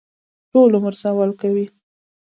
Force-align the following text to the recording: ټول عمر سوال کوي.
ټول 0.51 0.69
عمر 0.77 0.93
سوال 1.03 1.31
کوي. 1.41 1.65